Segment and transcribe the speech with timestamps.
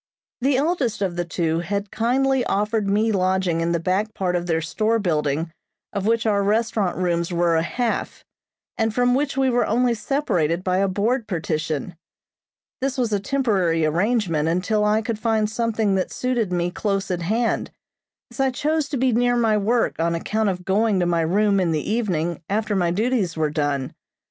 [0.39, 4.47] The eldest of the two had kindly offered me lodging in the back part of
[4.47, 5.51] their store building
[5.93, 8.25] of which our restaurant rooms were a half,
[8.79, 11.95] and from which we were only separated by a board partition.
[12.81, 17.21] This was a temporary arrangement until I could find something that suited me close at
[17.21, 17.69] hand,
[18.31, 21.59] as I chose to be near my work on account of going to my room
[21.59, 23.93] in the evening after my duties were done.